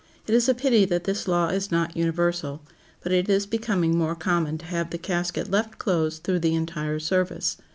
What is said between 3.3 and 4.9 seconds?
becoming more common to have